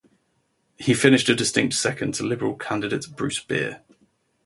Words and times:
He 0.77 0.95
finished 0.95 1.29
a 1.29 1.35
distant 1.35 1.75
second 1.75 2.15
to 2.15 2.23
Liberal 2.23 2.55
candidate 2.55 3.05
Bruce 3.15 3.39
Beer. 3.39 3.83